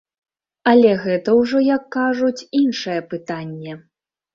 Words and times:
Але 0.71 0.93
гэта 1.03 1.29
ўжо, 1.41 1.57
як 1.77 1.87
кажуць, 1.99 2.47
іншае 2.65 3.01
пытанне. 3.17 3.83